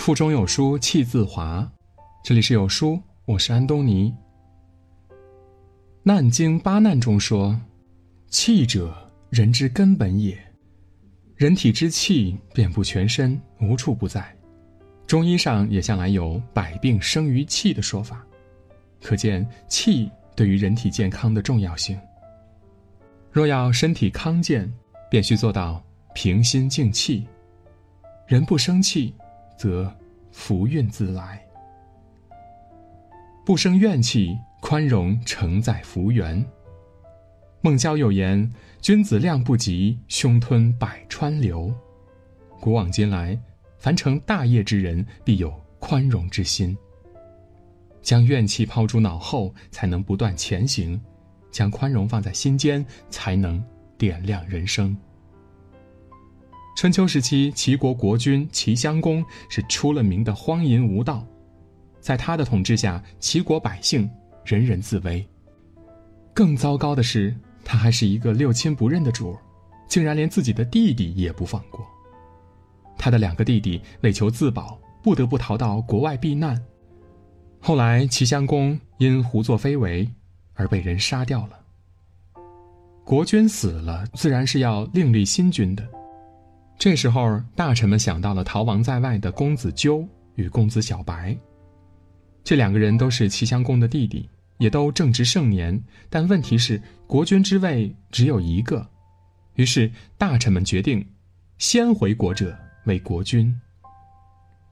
[0.00, 1.70] 腹中有书气自华。
[2.24, 4.10] 这里是有书，我是安东尼。
[6.02, 7.60] 《难经八难》中说
[8.30, 8.96] ：“气者，
[9.28, 10.38] 人之根本也。
[11.36, 14.34] 人体之气遍布全身，无处不在。
[15.06, 18.24] 中医上也向来有‘百病生于气’的说法，
[19.02, 22.00] 可见气对于人体健康的重要性。
[23.30, 24.72] 若要身体康健，
[25.10, 27.28] 便需做到平心静气。
[28.26, 29.14] 人不生气。”
[29.60, 29.94] 则
[30.32, 31.38] 福运自来，
[33.44, 36.42] 不生怨气，宽容承载福缘。
[37.60, 41.70] 孟郊有言：“君子量不及，胸吞百川流。”
[42.58, 43.38] 古往今来，
[43.76, 46.74] 凡成大业之人，必有宽容之心。
[48.00, 50.98] 将怨气抛诸脑后，才能不断前行；
[51.50, 53.62] 将宽容放在心间，才能
[53.98, 54.96] 点亮人生。
[56.76, 61.26] 春秋时期，齐国国君齐襄公是出了名的荒淫无道，
[62.00, 64.08] 在他的统治下，齐国百姓
[64.44, 65.26] 人人自危。
[66.32, 69.36] 更糟糕的是，他还是一个六亲不认的主，
[69.88, 71.84] 竟然连自己的弟弟也不放过。
[72.96, 76.58] 他的两个弟弟为求自保，不得不逃到国外避难。
[77.60, 80.08] 后来，齐襄公因胡作非为
[80.54, 81.60] 而被人杀掉了。
[83.04, 85.86] 国君死了，自然是要另立新君的。
[86.80, 90.02] 这时候，大臣们想到了逃亡在外的公子纠
[90.36, 91.36] 与公子小白。
[92.42, 95.78] 这两个人都是齐襄公的弟弟，也都正值盛年。
[96.08, 98.88] 但问题是，国君之位只有一个。
[99.56, 101.06] 于是，大臣们决定，
[101.58, 102.56] 先回国者
[102.86, 103.54] 为国君。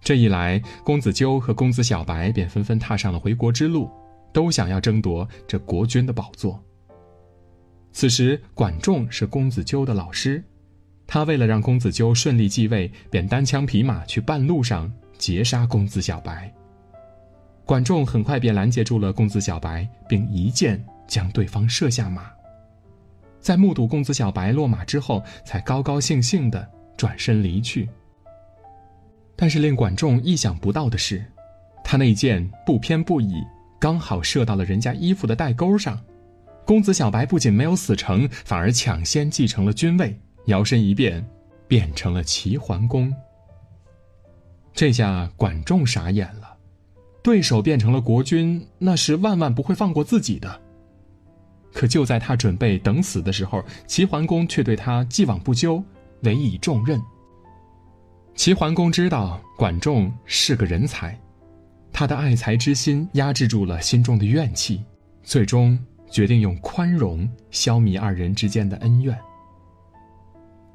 [0.00, 3.88] 这一来，公子纠和公子小白便纷纷踏上了回国之路，
[4.32, 6.60] 都想要争夺这国君的宝座。
[7.92, 10.42] 此时，管仲是公子纠的老师。
[11.06, 16.52] 他为了让公子纠顺利继位，便单枪匹马去半路上截杀公子小白。
[17.64, 22.30] 管仲很快便拦截住了公子小白，并一箭将对方射下马。
[23.40, 27.88] 在目睹公子小白落马之后，才高高兴兴地转身离去。
[29.36, 31.24] 但是令管仲意想不到的是，
[31.84, 33.42] 他那箭不偏不倚，
[33.80, 36.00] 刚好射到了人家衣服的带钩上。
[36.64, 40.18] 公子小白不仅没有死成，反而抢先继承了君位。
[40.46, 41.24] 摇身一变，
[41.68, 43.14] 变成了齐桓公。
[44.72, 46.56] 这下管仲傻眼了，
[47.22, 50.60] 对手变成了国君，那是万万不会放过自己的。
[51.72, 55.82] 可就在他准备等死的时候，齐桓公却对他既往不咎，
[56.22, 57.00] 委以重任。
[58.34, 61.18] 齐桓公知道管仲是个人才，
[61.92, 64.82] 他的爱才之心压制住了心中的怨气，
[65.22, 65.78] 最终
[66.10, 69.18] 决定用宽容消弭二人之间的恩怨。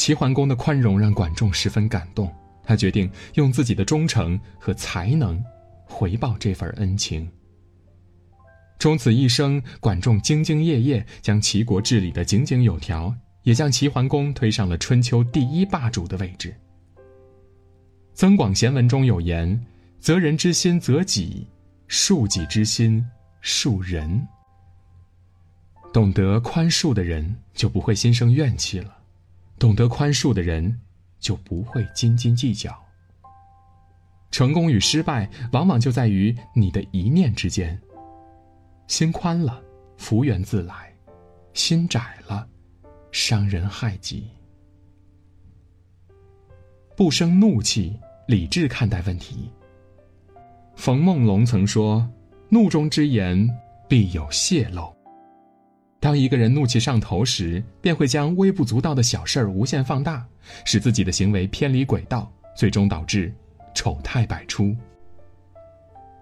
[0.00, 2.34] 齐桓公的宽容让管仲十分感动，
[2.64, 5.38] 他决定用自己的忠诚和才能
[5.84, 7.30] 回报这份恩情。
[8.78, 16.48] 终此一生，管仲兢兢业业，将齐国治理得井井有条，也将齐桓公推上了春秋第一霸主的位置。
[18.14, 19.66] 《增广贤文》中有言
[20.00, 21.46] ：“择人之心择己，
[21.90, 23.06] 恕己之心
[23.42, 24.26] 恕人。”
[25.92, 28.96] 懂得宽恕的人，就不会心生怨气了。
[29.60, 30.80] 懂得宽恕的人，
[31.18, 32.74] 就不会斤斤计较。
[34.30, 37.78] 成功与失败，往往就在于你的一念之间。
[38.86, 39.62] 心宽了，
[39.98, 40.74] 福缘自来；
[41.52, 42.48] 心窄了，
[43.12, 44.30] 伤人害己。
[46.96, 49.50] 不生怒气，理智看待问题。
[50.74, 52.10] 冯梦龙曾说
[52.48, 53.46] ：“怒中之言，
[53.86, 54.90] 必有泄露。”
[56.00, 60.26] 当一个人怒气上头时，便会将微不足道的小事儿无限放大，
[60.64, 63.30] 使自己的行为偏离轨道，最终导致
[63.74, 64.74] 丑态百出。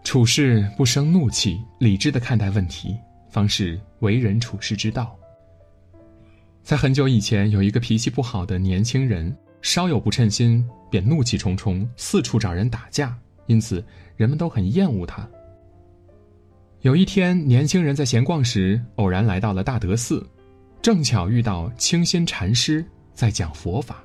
[0.03, 2.97] 处事不生怒气，理智的看待问题，
[3.31, 5.17] 方是为人处事之道。
[6.65, 13.17] 在很久以前，有一个脾气不好的年轻人，稍有不称心便怒气冲冲，四处找人打架，
[13.47, 13.85] 因此
[14.17, 15.29] 人们都很厌恶他。
[16.83, 20.25] 有一天，年轻人在闲逛时，偶然来到了大德寺，
[20.81, 24.01] 正巧遇到清心禅师在讲佛法。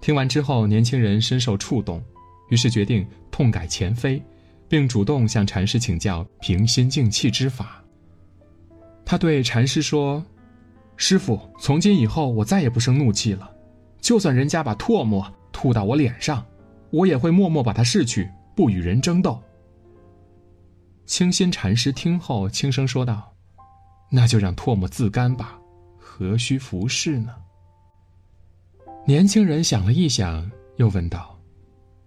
[0.00, 2.02] 听完之后，年轻人深受触动，
[2.50, 4.20] 于是决定痛改前非，
[4.68, 7.80] 并主动向禅师请教平心静气之法。
[9.04, 10.24] 他对禅师说
[10.98, 13.48] ：“师傅，从今以后，我再也不生怒气了。
[14.00, 16.44] 就算人家把唾沫吐到我脸上，
[16.90, 19.40] 我也会默默把它拭去，不与人争斗。”
[21.06, 23.34] 清心禅师听后轻声说道
[24.10, 25.58] ：“那就让唾沫自干吧，
[25.98, 27.34] 何须服侍呢？”
[29.06, 31.38] 年轻人想了一想，又问道：“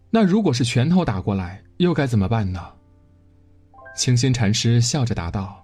[0.10, 2.74] 那如果是拳头打过来，又该怎么办呢？
[3.96, 5.64] 清心禅师笑着答道：“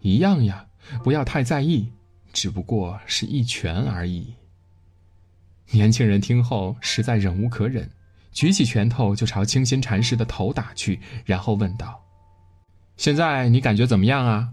[0.00, 0.66] 一样呀，
[1.04, 1.92] 不要太在意，
[2.32, 4.34] 只不过是一拳而已。”
[5.70, 7.88] 年轻人听后实在忍无可忍，
[8.32, 12.00] 举起拳头就朝清心禅师的头打去，然后问道
[12.96, 14.52] ：“现在你感觉怎么样啊？”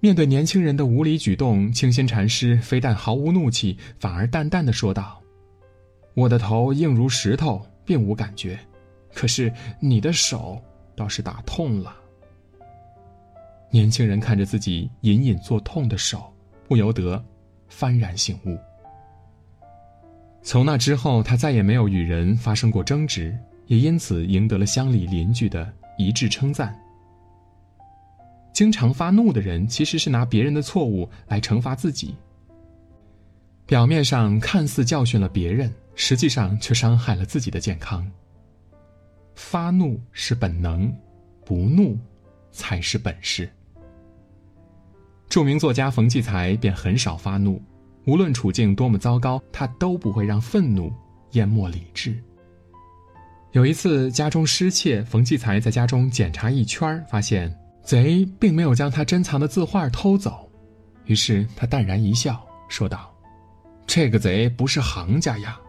[0.00, 5.20] 面对年轻人的无理举动，清心禅师非但毫无怒气，反而淡淡的说道
[6.14, 8.58] ：“我的头硬如石头，并无感觉，
[9.14, 10.60] 可是你的手……”
[10.94, 11.96] 倒是打痛了。
[13.70, 16.30] 年轻人看着自己隐隐作痛的手，
[16.68, 17.24] 不由得
[17.70, 18.58] 幡然醒悟。
[20.42, 23.34] 从那之后，他再也没有与人发生过争执，
[23.68, 26.78] 也因此赢得了乡里邻居的一致称赞。
[28.52, 32.14] 经常发怒的人，其实是拿别人的错误来惩罚自己。
[33.64, 38.06] 表面上看似教训了别人，实际上却伤害了自己的健康。
[39.34, 40.94] 发怒是本能，
[41.44, 41.98] 不怒
[42.50, 43.48] 才是本事。
[45.30, 47.58] 著名作家冯骥才便很少发怒，
[48.04, 50.92] 无论处境多么糟糕，他都不会让愤怒
[51.30, 52.22] 淹没理智。
[53.52, 57.54] 有一次家中失窃，冯骥才在家中检查一圈，发现
[57.84, 60.50] 贼并没有将他珍藏的字画偷走，
[61.04, 63.14] 于是他淡然一笑，说道
[63.86, 65.60] ：“这个贼不是行家呀。”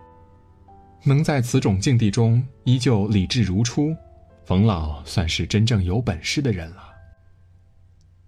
[1.03, 3.93] 能在此种境地中依旧理智如初，
[4.45, 6.83] 冯老算是真正有本事的人了。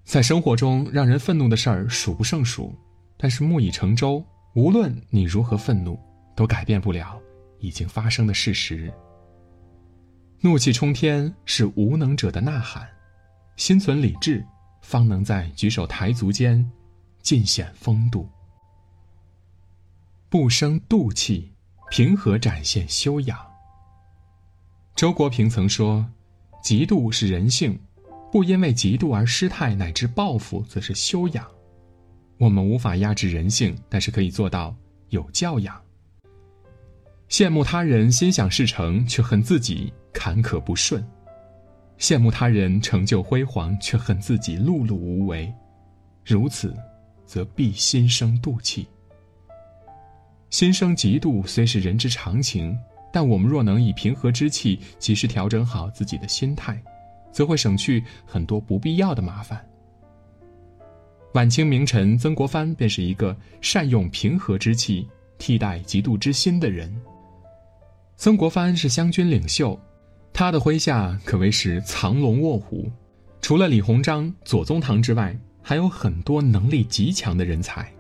[0.04, 2.76] 在生活中，让人愤怒的事儿数不胜数，
[3.18, 4.22] 但是木已成舟，
[4.54, 5.98] 无论你如何愤怒，
[6.36, 7.18] 都改变不了
[7.60, 8.92] 已经发生的事实。
[10.46, 12.88] 怒气冲天是无能者的呐喊，
[13.56, 14.46] 心存理智，
[14.80, 16.64] 方能在举手抬足间
[17.24, 18.30] 尽显风度，
[20.30, 21.52] 不生妒气。
[21.90, 23.40] 平和展现修养。
[24.96, 26.06] 周国平曾说
[26.64, 27.80] ：“嫉妒是人性，
[28.32, 31.44] 不因为嫉妒而失态乃至报复，则是修养。”
[32.38, 34.76] 我们无法压制人性，但是可以做到
[35.10, 35.82] 有教养。
[37.30, 41.02] 羡慕他人心想事成，却恨自己坎坷不顺；
[42.00, 45.52] 羡慕他人成就辉煌，却恨自己碌碌无为。
[46.24, 46.74] 如此，
[47.26, 48.88] 则必心生妒气。
[50.52, 52.78] 心生嫉妒虽是人之常情，
[53.12, 56.82] 但我们若能以平和之气及时调整好自己的心态，
[57.32, 59.66] 则会省去很多不必要的麻烦。
[61.34, 65.06] 晚清名臣曾国藩便是一个善用平和之气
[65.38, 66.96] 替代嫉妒之心的人。
[68.18, 69.80] 曾国藩是湘军领袖，
[70.32, 72.90] 他的麾下可谓是藏龙卧虎，
[73.42, 77.92] 除了李鸿章、左宗棠之外，还有很多能力极强的人才。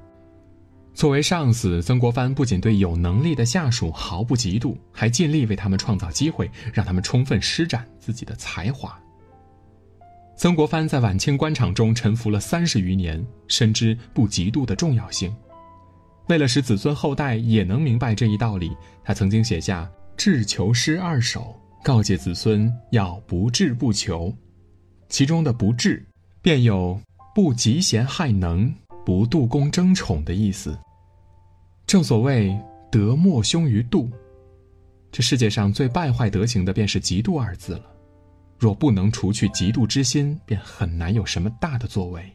[0.93, 8.97] 作为上司，曾国藩不仅对有能力的下属毫不嫉妒，还尽力为他们创造机会，让他们充分施展自己的才华。
[10.37, 15.35] 曾国藩在晚清官场中沉浮了三十余年，深知不嫉妒的重要性。
[16.27, 19.83] 为了使子孙后代也能明白这一道理，他曾经写下
[20.17, 24.33] 《志求诗二首》，告诫子孙要不智不求。
[25.09, 26.03] 其中的“不智”，
[26.41, 26.99] 便有
[27.33, 28.73] 不嫉贤害能、
[29.05, 30.77] 不妒功争宠的意思。
[31.85, 32.57] 正所谓
[32.91, 34.09] 德莫凶于妒，
[35.11, 37.83] 这世界上最败坏德行的便是嫉妒二字了。
[38.57, 42.31] 若不能除去嫉妒之心，便很难有什么大的作为。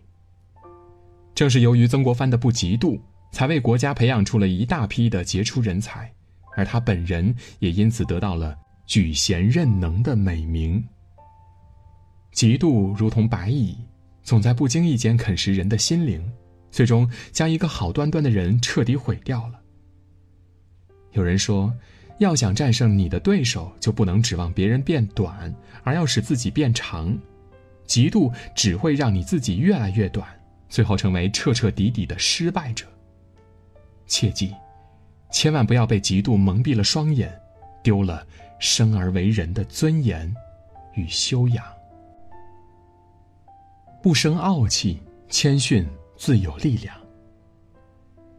[1.35, 3.01] 正是由于曾国藩的不嫉妒，
[3.33, 6.13] 才为国家培养出了一大批的杰出人才，
[6.57, 10.83] 而他本人也因此得到了举贤任能的美名。
[12.33, 13.76] 嫉妒如同白蚁，
[14.23, 16.23] 总在不经意间啃食人的心灵。
[16.71, 19.61] 最终将一个好端端的人彻底毁掉了。
[21.11, 21.75] 有人说，
[22.21, 25.52] 要想战胜你的对手，就不能指望别人变短，
[25.83, 27.19] 而要使自己变长。
[27.88, 30.25] 嫉妒只会让你自己越来越短，
[30.69, 32.87] 最后成为彻彻底底的失败者。
[34.07, 34.54] 切记，
[35.31, 37.33] 千万不要被嫉妒蒙蔽了双眼，
[37.83, 38.27] 丢了
[38.59, 40.35] 生而为人的尊严
[40.95, 41.65] 与修养。
[44.03, 45.87] 不生傲气，谦逊。
[46.21, 46.95] 自有力量。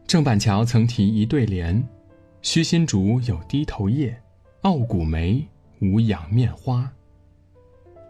[0.06, 1.84] 郑板桥曾提一对联
[2.44, 4.16] ：“虚心竹有低头叶，
[4.62, 5.44] 傲骨梅
[5.80, 6.88] 无仰面花。”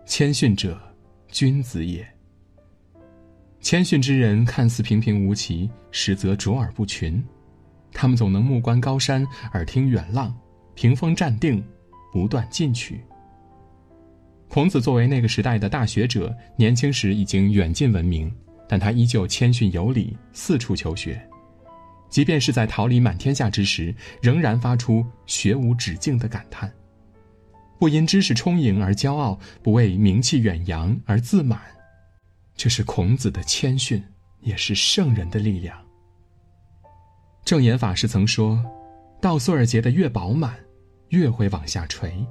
[0.06, 0.78] 谦逊者，
[1.30, 2.06] 君子也。
[3.62, 7.24] 谦逊之人看似平平无奇，实则卓尔不群。
[7.94, 10.36] 他们总能目观高山，耳听远浪，
[10.76, 11.64] 屏风站定，
[12.12, 13.02] 不断进取。
[14.48, 18.32] 孔子作为那个时代的大学者，年轻时已经远近闻名。
[18.68, 21.22] 但他依旧谦逊有礼，四处求学，
[22.10, 26.72] 即便是在桃李满天下之时，仍然发出学无止境的感叹。
[27.78, 31.60] 不因知识充盈而骄傲，不为名气远扬而自满。
[32.56, 34.02] 这是孔子的谦逊，
[34.40, 35.78] 也是圣人的力量。
[37.44, 38.64] 正言法师曾说
[39.20, 40.56] ：“稻穗儿结得越饱满，
[41.10, 42.26] 越会往下垂。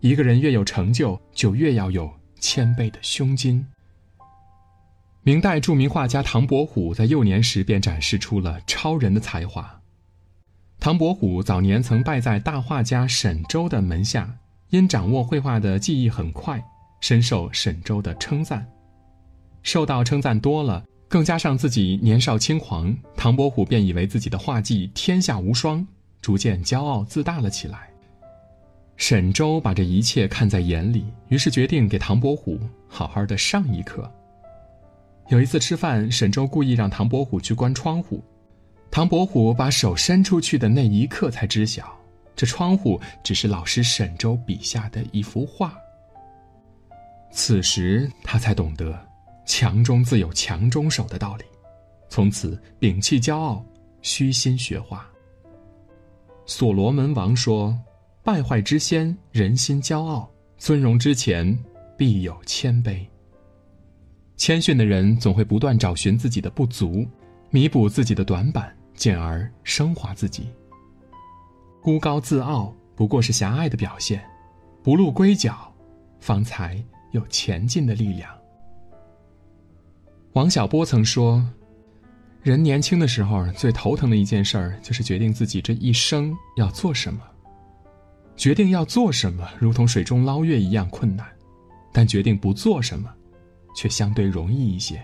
[0.00, 3.66] 一个人越有成就，就越要有谦卑的胸襟。”
[5.22, 9.80] 明代著名画家唐伯虎在幼年时便展示出了超人的才华。
[10.78, 14.38] 唐伯虎早年曾拜在大画家沈周的门下，
[14.70, 16.64] 因掌握绘画的技艺很快，
[17.02, 18.66] 深受沈周的称赞。
[19.62, 25.84] 受到称赞多了，更加上自己年少轻狂，唐伯虎便以为自己的画技天下无双，
[26.22, 27.90] 逐渐骄傲自大了起来。
[28.96, 34.08] 沈周把这一切看在眼里，于是决定给唐伯虎好好的上一课。
[35.30, 38.22] 有一次吃饭，沈周故意让唐伯虎去关窗户，
[38.88, 41.92] 唐伯虎把手伸出去的那一刻才知晓，
[42.36, 45.74] 这窗户只是老师沈周笔下的一幅画。
[47.32, 48.96] 此时他才懂得，
[49.52, 51.44] 强中自有强中手的道理，
[52.08, 53.66] 从此摒弃骄傲，
[54.00, 55.04] 虚心学画。
[56.46, 57.76] 所罗门王说
[58.22, 61.58] ：“败坏之先，人心骄傲；尊荣之前，
[61.98, 63.04] 必有谦卑。”
[64.38, 67.04] 谦逊的人总会不断找寻自己的不足，
[67.50, 70.48] 弥补自己的短板，进而升华自己。
[71.82, 74.24] 孤高自傲不过是狭隘的表现，
[74.80, 75.74] 不露龟角，
[76.20, 76.80] 方才
[77.10, 78.32] 有前进的力量。
[80.32, 81.44] 王小波曾说
[82.42, 87.20] ：“人年轻的时候最头疼的一件事儿，就是决定自己这一生要做什么。
[88.36, 91.26] 决定要做什么，如同水中捞月一样困难；
[91.92, 93.12] 但决定不做什么。”
[93.72, 95.00] 却相对容易一些。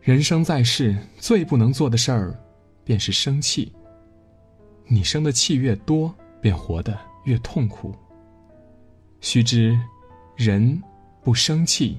[0.00, 2.34] 人生在世，最不能做的事儿，
[2.82, 3.70] 便是生气。
[4.86, 7.94] 你生的气越多，便活得越痛苦。
[9.20, 9.78] 须知，
[10.34, 10.82] 人
[11.22, 11.98] 不生气，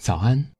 [0.00, 0.59] 早安。